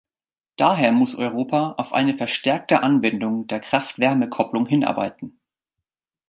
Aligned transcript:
Daher 0.55 0.93
muss 0.93 1.13
Europa 1.13 1.75
auf 1.77 1.93
eine 1.93 2.15
verstärkte 2.15 2.81
Anwendung 2.81 3.45
der 3.45 3.59
Kraft-Wärme-Kopplung 3.59 4.65
hinarbeiten. 4.65 5.39